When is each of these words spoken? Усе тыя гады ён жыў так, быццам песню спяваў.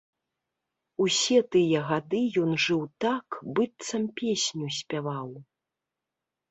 Усе 1.05 1.37
тыя 1.55 1.83
гады 1.91 2.23
ён 2.45 2.51
жыў 2.65 2.81
так, 3.07 3.27
быццам 3.55 4.03
песню 4.23 4.67
спяваў. 4.81 5.29